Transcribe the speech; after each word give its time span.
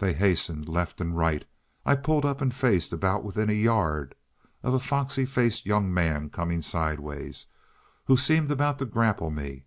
They 0.00 0.12
hastened 0.12 0.68
left 0.68 1.00
and 1.00 1.16
right; 1.16 1.46
I 1.86 1.96
pulled 1.96 2.26
up 2.26 2.42
and 2.42 2.54
faced 2.54 2.92
about 2.92 3.24
within 3.24 3.48
a 3.48 3.54
yard 3.54 4.14
of 4.62 4.74
a 4.74 4.78
foxy 4.78 5.24
faced 5.24 5.64
young 5.64 5.94
man 5.94 6.28
coming 6.28 6.60
sideways, 6.60 7.46
who 8.04 8.18
seemed 8.18 8.50
about 8.50 8.78
to 8.80 8.84
grapple 8.84 9.30
me. 9.30 9.64